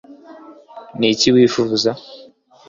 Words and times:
niki 0.99 1.27
wifuza 1.35 1.91